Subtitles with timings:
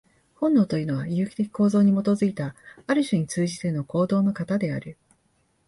[0.33, 2.55] 本能というのは、有機的構造に基いた、
[2.87, 4.97] ある種に通じての行動の型である。